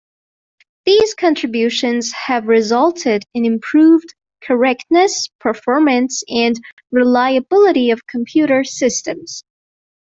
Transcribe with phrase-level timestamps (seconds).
[0.83, 9.43] These contributions have resulted in improved correctness, performance, and reliability of computer systems.